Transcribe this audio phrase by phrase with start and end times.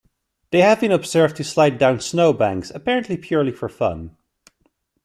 [0.49, 4.17] They have been observed to slide down snowbanks, apparently purely for fun.